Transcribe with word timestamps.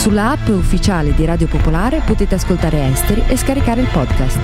Sulla 0.00 0.30
app 0.30 0.48
ufficiale 0.48 1.12
di 1.12 1.26
Radio 1.26 1.46
Popolare 1.46 2.00
potete 2.00 2.34
ascoltare 2.34 2.86
Esteri 2.86 3.22
e 3.28 3.36
scaricare 3.36 3.82
il 3.82 3.88
podcast. 3.92 4.38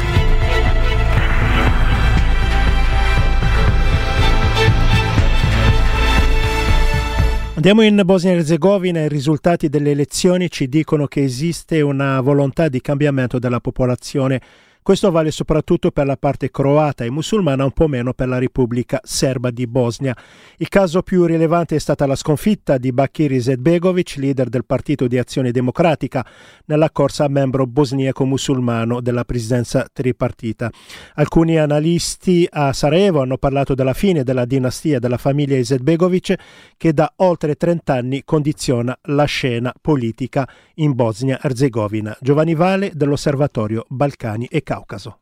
Andiamo 7.55 7.81
in 7.81 8.03
Bosnia 8.05 8.33
e 8.33 8.35
Herzegovina, 8.37 9.01
i 9.01 9.09
risultati 9.09 9.71
delle 9.71 9.93
elezioni 9.93 10.51
ci 10.51 10.69
dicono 10.69 11.07
che 11.07 11.23
esiste 11.23 11.81
una 11.81 12.21
volontà 12.21 12.69
di 12.69 12.83
cambiamento 12.83 13.39
della 13.39 13.61
popolazione 13.61 14.43
questo 14.87 15.11
vale 15.11 15.33
soprattutto 15.33 15.91
per 15.91 16.07
la 16.07 16.17
parte 16.17 16.49
croata 16.49 17.03
e 17.03 17.11
musulmana, 17.11 17.65
un 17.65 17.73
po' 17.73 17.89
meno 17.89 18.13
per 18.13 18.29
la 18.29 18.39
Repubblica 18.39 19.01
Serba 19.03 19.51
di 19.51 19.67
Bosnia. 19.67 20.17
Il 20.59 20.69
caso 20.69 21.03
più 21.03 21.25
rilevante 21.25 21.75
è 21.75 21.81
stata 21.81 22.07
la 22.07 22.15
sconfitta 22.15 22.79
di 22.79 22.93
Bakir 22.93 23.33
Izetbegovic, 23.33 24.15
leader 24.19 24.49
del 24.49 24.65
Partito 24.65 25.09
di 25.09 25.19
Azione 25.19 25.51
Democratica, 25.51 26.25
nella 26.67 26.93
corsa 26.93 27.25
a 27.25 27.29
membro 27.29 27.67
bosniaco-musulmano 27.67 29.01
della 29.01 29.25
presidenza 29.25 29.89
tripartita. 29.93 30.71
Alcuni 31.15 31.59
analisti 31.59 32.47
a 32.49 32.73
Sarajevo 32.73 33.23
hanno 33.23 33.39
parlato 33.39 33.75
della 33.75 33.93
fine 33.93 34.23
della 34.23 34.45
dinastia 34.45 35.01
della 35.01 35.19
famiglia 35.19 35.57
Izetbegovic 35.57 36.35
che 36.77 36.93
da 36.93 37.13
oltre 37.17 37.57
30 37.57 37.93
anni 37.93 38.23
condiziona 38.25 38.97
la 39.07 39.25
scena 39.25 39.75
politica 39.81 40.49
in 40.75 40.95
Bosnia-Herzegovina. 40.95 42.17
Giovanni 42.21 42.55
Vale 42.55 42.93
dell'Osservatorio 42.95 43.85
Balcani 43.89 44.47
e 44.47 44.63
Caucaso. 44.63 44.76
Caucaso. 44.77 45.21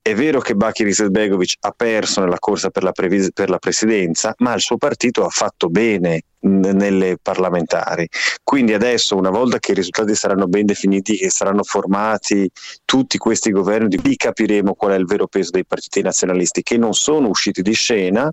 È 0.00 0.14
vero 0.14 0.38
che 0.38 0.54
Bakir 0.54 0.86
Izetbegovic 0.86 1.54
ha 1.60 1.72
perso 1.74 2.20
nella 2.20 2.38
corsa 2.38 2.68
per 2.68 2.82
la, 2.82 2.92
previs- 2.92 3.32
per 3.32 3.48
la 3.48 3.58
presidenza, 3.58 4.34
ma 4.38 4.52
il 4.52 4.60
suo 4.60 4.76
partito 4.76 5.24
ha 5.24 5.30
fatto 5.30 5.70
bene 5.70 6.24
nelle 6.40 7.16
parlamentari. 7.20 8.06
Quindi 8.42 8.74
adesso, 8.74 9.16
una 9.16 9.30
volta 9.30 9.58
che 9.58 9.72
i 9.72 9.74
risultati 9.74 10.14
saranno 10.14 10.46
ben 10.46 10.66
definiti, 10.66 11.16
che 11.16 11.30
saranno 11.30 11.62
formati 11.62 12.48
tutti 12.84 13.16
questi 13.16 13.50
governi, 13.50 13.98
lì 14.02 14.14
capiremo 14.14 14.74
qual 14.74 14.92
è 14.92 14.96
il 14.96 15.06
vero 15.06 15.26
peso 15.26 15.50
dei 15.52 15.64
partiti 15.64 16.02
nazionalisti 16.02 16.62
che 16.62 16.76
non 16.76 16.92
sono 16.92 17.28
usciti 17.28 17.62
di 17.62 17.72
scena 17.72 18.30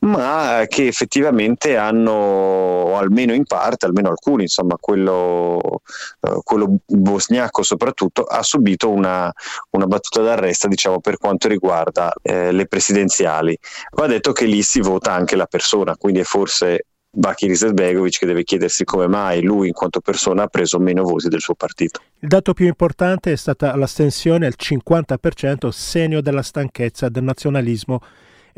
ma 0.00 0.64
che 0.68 0.86
effettivamente 0.86 1.76
hanno, 1.76 2.96
almeno 2.96 3.32
in 3.32 3.44
parte, 3.44 3.86
almeno 3.86 4.10
alcuni, 4.10 4.42
insomma 4.42 4.76
quello, 4.78 5.80
eh, 6.20 6.40
quello 6.42 6.78
bosniaco 6.84 7.62
soprattutto, 7.62 8.22
ha 8.24 8.42
subito 8.42 8.90
una, 8.90 9.32
una 9.70 9.86
battuta 9.86 10.22
d'arresto 10.22 10.68
diciamo, 10.68 11.00
per 11.00 11.18
quanto 11.18 11.48
riguarda 11.48 12.12
eh, 12.22 12.52
le 12.52 12.66
presidenziali. 12.66 13.56
Va 13.92 14.06
detto 14.06 14.32
che 14.32 14.44
lì 14.44 14.62
si 14.62 14.80
vota 14.80 15.12
anche 15.12 15.36
la 15.36 15.46
persona, 15.46 15.96
quindi 15.96 16.20
è 16.20 16.24
forse 16.24 16.86
Bakir 17.16 17.50
Izetbegovic 17.50 18.18
che 18.18 18.26
deve 18.26 18.44
chiedersi 18.44 18.84
come 18.84 19.06
mai 19.06 19.42
lui 19.42 19.68
in 19.68 19.72
quanto 19.72 20.00
persona 20.00 20.42
ha 20.42 20.46
preso 20.48 20.78
meno 20.78 21.02
voti 21.02 21.28
del 21.28 21.40
suo 21.40 21.54
partito. 21.54 22.00
Il 22.18 22.28
dato 22.28 22.52
più 22.52 22.66
importante 22.66 23.32
è 23.32 23.36
stata 23.36 23.74
l'astensione 23.74 24.44
al 24.44 24.54
50%, 24.56 25.68
segno 25.70 26.20
della 26.20 26.42
stanchezza 26.42 27.08
del 27.08 27.22
nazionalismo 27.22 28.00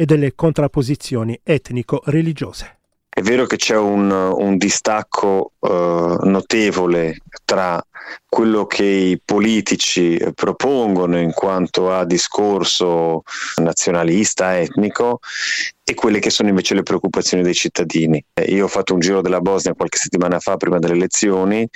e 0.00 0.04
delle 0.04 0.36
contrapposizioni 0.36 1.41
etnico-religiose. 1.42 2.77
È 3.08 3.20
vero 3.20 3.46
che 3.46 3.56
c'è 3.56 3.77
un, 3.77 4.08
un 4.12 4.56
distacco 4.56 5.55
uh, 5.58 5.68
notevole 6.22 7.18
tra 7.44 7.84
quello 8.28 8.64
che 8.66 8.84
i 8.84 9.20
politici 9.22 10.16
propongono 10.36 11.18
in 11.18 11.32
quanto 11.32 11.92
a 11.92 12.05
discorso 12.05 13.22
nazionalista, 13.56 14.60
etnico, 14.60 15.18
e 15.82 15.94
quelle 15.94 16.20
che 16.20 16.30
sono 16.30 16.48
invece 16.48 16.74
le 16.74 16.84
preoccupazioni 16.84 17.42
dei 17.42 17.55
cittadini. 17.55 18.24
Eh, 18.34 18.52
io 18.52 18.66
ho 18.66 18.68
fatto 18.68 18.94
un 18.94 19.00
giro 19.00 19.20
della 19.20 19.40
Bosnia 19.40 19.74
qualche 19.74 19.98
settimana 19.98 20.38
fa, 20.38 20.56
prima 20.56 20.78
delle 20.78 20.94
elezioni, 20.94 21.68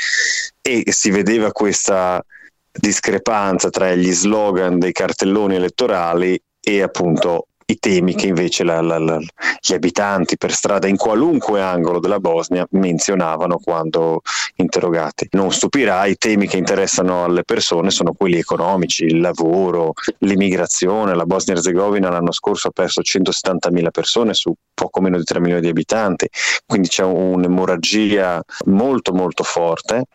e 0.60 0.84
si 0.92 1.10
vedeva 1.10 1.50
questa 1.50 2.24
discrepanza 2.70 3.68
tra 3.68 3.92
gli 3.96 4.12
slogan 4.12 4.78
dei 4.78 4.92
cartelloni 4.92 5.56
elettorali 5.56 6.40
e 6.64 6.82
appunto 6.82 7.48
i 7.66 7.78
temi 7.78 8.14
che 8.14 8.26
invece 8.26 8.64
la, 8.64 8.80
la, 8.80 8.98
la, 8.98 9.18
gli 9.60 9.72
abitanti 9.72 10.36
per 10.36 10.52
strada 10.52 10.86
in 10.86 10.96
qualunque 10.96 11.60
angolo 11.60 11.98
della 11.98 12.18
Bosnia 12.18 12.66
menzionavano 12.70 13.58
quando 13.58 14.22
interrogati. 14.56 15.28
Non 15.32 15.52
stupirà, 15.52 16.06
i 16.06 16.16
temi 16.16 16.46
che 16.46 16.56
interessano 16.56 17.24
alle 17.24 17.44
persone 17.44 17.90
sono 17.90 18.12
quelli 18.12 18.38
economici, 18.38 19.04
il 19.04 19.20
lavoro, 19.20 19.92
l'immigrazione. 20.18 21.14
La 21.14 21.26
Bosnia-Herzegovina 21.26 22.10
l'anno 22.10 22.32
scorso 22.32 22.68
ha 22.68 22.72
perso 22.72 23.00
170.000 23.00 23.90
persone 23.90 24.34
su 24.34 24.52
poco 24.74 25.00
meno 25.00 25.18
di 25.18 25.24
3 25.24 25.40
milioni 25.40 25.60
di 25.62 25.68
abitanti, 25.68 26.28
quindi 26.66 26.88
c'è 26.88 27.04
un'emorragia 27.04 28.42
molto 28.66 29.12
molto 29.12 29.42
forte 29.44 30.06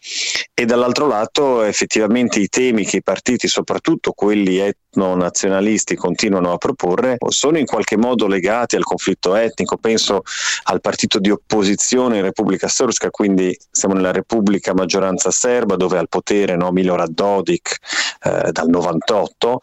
e 0.53 0.65
dall'altro 0.65 1.07
lato 1.07 1.63
effettivamente 1.63 2.39
i 2.39 2.49
temi 2.49 2.83
che 2.85 2.97
i 2.97 3.03
partiti, 3.03 3.47
soprattutto 3.47 4.11
quelli 4.11 4.57
etno-nazionalisti, 4.57 5.95
continuano 5.95 6.51
a 6.51 6.57
proporre 6.57 7.15
sono 7.37 7.59
in 7.59 7.67
qualche 7.67 7.97
modo 7.97 8.25
legati 8.25 8.75
al 8.75 8.83
conflitto 8.83 9.35
etnico, 9.35 9.77
penso 9.77 10.23
al 10.63 10.81
partito 10.81 11.19
di 11.19 11.29
opposizione 11.29 12.17
in 12.17 12.23
Repubblica 12.23 12.67
Srpska, 12.67 13.11
quindi 13.11 13.55
siamo 13.69 13.93
nella 13.93 14.11
Repubblica 14.11 14.73
maggioranza 14.73 15.29
serba 15.29 15.75
dove 15.75 15.97
è 15.97 15.99
al 15.99 16.09
potere 16.09 16.55
no, 16.55 16.71
Milorad 16.71 17.11
Dodik 17.11 17.77
eh, 18.23 18.51
dal 18.51 18.69
98 18.69 19.59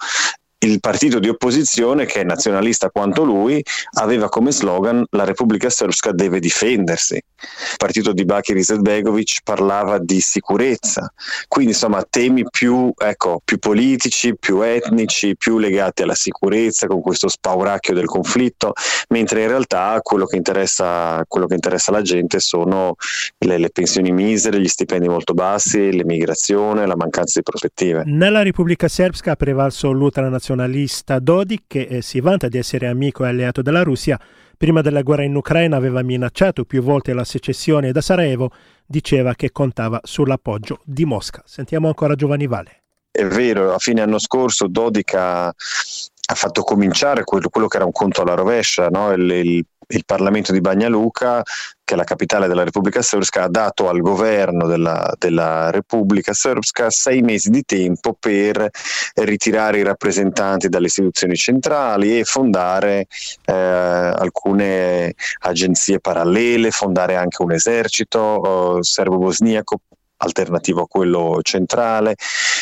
il 0.64 0.80
partito 0.80 1.19
di 1.19 1.28
opposizione, 1.28 2.06
che 2.06 2.20
è 2.20 2.25
nazionalista 2.25 2.88
quanto 2.91 3.22
lui, 3.22 3.62
aveva 3.98 4.28
come 4.28 4.50
slogan 4.50 5.04
la 5.10 5.25
Repubblica 5.25 5.69
Srpska 5.69 6.12
deve 6.12 6.41
difendersi. 6.41 7.14
Il 7.16 7.76
partito 7.76 8.12
di 8.12 8.25
Bakir 8.25 8.56
Izetbegovic 8.56 9.41
parlava 9.44 9.98
di 9.98 10.20
sicurezza, 10.20 11.12
quindi 11.48 11.72
insomma 11.72 12.02
temi 12.08 12.44
più, 12.48 12.91
ecco, 12.97 13.41
più 13.44 13.58
politici, 13.58 14.36
più 14.38 14.62
etnici, 14.62 15.36
più 15.36 15.58
legati 15.58 16.02
alla 16.02 16.14
sicurezza, 16.14 16.86
con 16.86 17.02
questo 17.02 17.28
spauracchio 17.28 17.92
del 17.92 18.06
conflitto, 18.06 18.72
mentre 19.10 19.42
in 19.42 19.48
realtà 19.48 19.98
quello 20.00 20.25
che 20.25 20.36
interessa, 20.36 21.22
quello 21.28 21.46
che 21.46 21.54
interessa 21.54 21.92
la 21.92 22.00
gente 22.00 22.41
sono 22.41 22.94
le, 23.38 23.58
le 23.58 23.70
pensioni 23.70 24.12
misere, 24.12 24.58
gli 24.60 24.69
stipendi 24.69 25.08
molto 25.08 25.34
bassi, 25.34 25.92
l'emigrazione, 25.92 26.86
la 26.86 26.96
mancanza 26.96 27.41
di 27.41 27.42
prospettive. 27.42 28.04
Nella 28.06 28.42
Repubblica 28.42 28.88
Srpska 28.88 29.32
ha 29.32 29.36
prevalso 29.36 29.91
l'ultranazionalismo 29.91 30.53
nazionalista 30.54 31.19
Dodik, 31.19 31.65
che 31.66 31.82
eh, 31.82 32.03
si 32.03 32.20
vanta 32.20 32.48
di 32.48 32.59
essere 32.59 32.87
amico 32.87 33.25
e 33.25 33.28
alleato 33.28 33.60
della 33.62 33.82
Russia, 33.82 34.19
prima 34.56 34.81
della 34.81 35.03
guerra 35.03 35.25
in 35.25 35.34
Ucraina 35.34 35.76
aveva 35.76 36.03
minacciato 36.03 36.65
più 36.65 36.82
volte 36.82 37.12
la 37.12 37.25
secessione 37.25 37.92
da 37.92 38.00
Sarajevo, 38.00 38.50
diceva 38.87 39.34
che 39.34 39.50
contava 39.50 40.00
sull'appoggio 40.03 40.81
di 40.84 41.04
Mosca. 41.04 41.43
Sentiamo 41.44 41.88
ancora 41.88 42.14
Giovanni 42.14 42.47
Vale. 42.47 42.82
È 43.10 43.25
vero, 43.25 43.72
a 43.72 43.78
fine 43.78 44.00
anno 44.00 44.19
scorso 44.19 44.66
Dodik 44.66 45.14
ha, 45.14 45.47
ha 45.47 46.34
fatto 46.34 46.62
cominciare 46.62 47.22
quello, 47.25 47.48
quello, 47.48 47.69
che 47.69 47.76
era 47.76 47.87
un 47.87 47.93
conto 47.93 48.22
alla 48.22 48.34
rovescia, 48.34 48.88
no? 48.88 49.12
il, 49.12 49.31
il 49.31 49.66
il 49.88 50.04
Parlamento 50.04 50.52
di 50.52 50.60
Bagnaluca, 50.60 51.42
che 51.84 51.94
è 51.94 51.96
la 51.96 52.04
capitale 52.04 52.48
della 52.48 52.64
Repubblica 52.64 53.02
Srpska, 53.02 53.44
ha 53.44 53.48
dato 53.48 53.88
al 53.88 54.00
governo 54.00 54.66
della, 54.66 55.12
della 55.18 55.70
Repubblica 55.70 56.32
Srpska 56.32 56.90
sei 56.90 57.20
mesi 57.20 57.50
di 57.50 57.64
tempo 57.64 58.16
per 58.18 58.68
ritirare 59.14 59.78
i 59.78 59.82
rappresentanti 59.82 60.68
dalle 60.68 60.86
istituzioni 60.86 61.36
centrali 61.36 62.18
e 62.18 62.24
fondare 62.24 63.06
eh, 63.44 63.52
alcune 63.52 65.14
agenzie 65.40 66.00
parallele, 66.00 66.70
fondare 66.70 67.16
anche 67.16 67.42
un 67.42 67.52
esercito 67.52 68.78
eh, 68.78 68.82
serbo-bosniaco 68.82 69.80
alternativo 70.16 70.82
a 70.82 70.88
quello 70.88 71.40
centrale. 71.42 72.14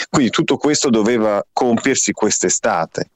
Quindi 0.08 0.30
tutto 0.30 0.56
questo 0.56 0.90
doveva 0.90 1.42
compiersi 1.52 2.12
quest'estate. 2.12 3.10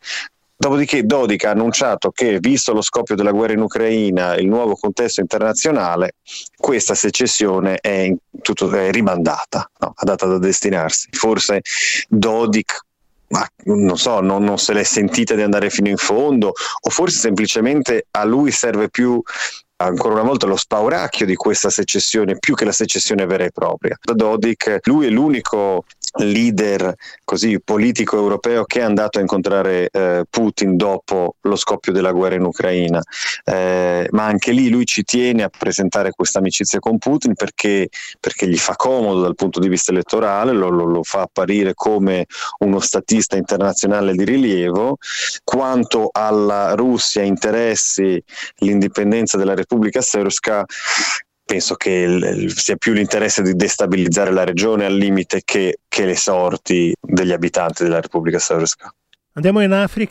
Dopodiché 0.58 1.04
Dodik 1.04 1.44
ha 1.44 1.50
annunciato 1.50 2.10
che, 2.10 2.38
visto 2.38 2.72
lo 2.72 2.80
scoppio 2.80 3.14
della 3.14 3.30
guerra 3.30 3.52
in 3.52 3.60
Ucraina 3.60 4.34
e 4.34 4.40
il 4.40 4.48
nuovo 4.48 4.74
contesto 4.74 5.20
internazionale, 5.20 6.14
questa 6.56 6.94
secessione 6.94 7.76
è, 7.76 8.10
tutto, 8.40 8.70
è 8.70 8.90
rimandata, 8.90 9.70
no? 9.80 9.92
adatta 9.94 10.26
da 10.26 10.38
destinarsi. 10.38 11.08
Forse 11.12 11.60
Dodik 12.08 12.84
ma 13.28 13.44
non 13.64 13.98
so, 13.98 14.20
non, 14.20 14.44
non, 14.44 14.56
se 14.56 14.72
l'è 14.72 14.84
sentita 14.84 15.34
di 15.34 15.42
andare 15.42 15.68
fino 15.68 15.88
in 15.88 15.96
fondo, 15.96 16.52
o 16.80 16.90
forse 16.90 17.18
semplicemente 17.18 18.06
a 18.12 18.24
lui 18.24 18.52
serve 18.52 18.88
più 18.88 19.20
ancora 19.78 20.14
una 20.14 20.22
volta 20.22 20.46
lo 20.46 20.56
spauracchio 20.56 21.26
di 21.26 21.34
questa 21.34 21.68
secessione 21.68 22.38
più 22.38 22.54
che 22.54 22.64
la 22.64 22.72
secessione 22.72 23.26
vera 23.26 23.44
e 23.44 23.50
propria. 23.50 23.98
Dodik, 24.00 24.80
lui 24.84 25.06
è 25.06 25.10
l'unico 25.10 25.84
leader 26.18 26.94
così 27.24 27.60
politico 27.60 28.16
europeo 28.16 28.64
che 28.64 28.80
è 28.80 28.82
andato 28.82 29.18
a 29.18 29.20
incontrare 29.20 29.88
eh, 29.90 30.24
Putin 30.28 30.76
dopo 30.76 31.36
lo 31.42 31.56
scoppio 31.56 31.92
della 31.92 32.12
guerra 32.12 32.36
in 32.36 32.44
Ucraina, 32.44 33.02
eh, 33.44 34.08
ma 34.10 34.24
anche 34.24 34.52
lì 34.52 34.68
lui 34.68 34.84
ci 34.84 35.02
tiene 35.02 35.42
a 35.42 35.48
presentare 35.48 36.10
questa 36.10 36.38
amicizia 36.38 36.78
con 36.78 36.98
Putin 36.98 37.34
perché, 37.34 37.88
perché 38.20 38.48
gli 38.48 38.56
fa 38.56 38.74
comodo 38.76 39.20
dal 39.20 39.34
punto 39.34 39.60
di 39.60 39.68
vista 39.68 39.92
elettorale, 39.92 40.52
lo, 40.52 40.68
lo, 40.68 40.84
lo, 40.84 41.02
fa 41.02 41.22
apparire 41.22 41.74
come 41.74 42.26
uno 42.58 42.80
statista 42.80 43.36
internazionale 43.36 44.12
di 44.12 44.24
rilievo, 44.24 44.98
quanto 45.44 46.08
alla 46.12 46.74
Russia 46.74 47.22
interessi 47.22 48.22
l'indipendenza 48.58 49.36
della 49.36 49.54
Repubblica 49.54 50.00
Srpska 50.00 50.64
penso 51.46 51.76
che 51.76 51.90
il, 51.90 52.52
sia 52.52 52.76
più 52.76 52.92
l'interesse 52.92 53.40
di 53.40 53.54
destabilizzare 53.54 54.32
la 54.32 54.44
regione 54.44 54.84
al 54.84 54.94
limite 54.94 55.42
che, 55.44 55.78
che 55.88 56.04
le 56.04 56.16
sorti 56.16 56.92
degli 57.00 57.32
abitanti 57.32 57.84
della 57.84 58.00
Repubblica 58.00 58.38
Srpska. 58.38 58.92
Andiamo 59.34 59.60
in 59.60 59.70
Africa 59.70 60.04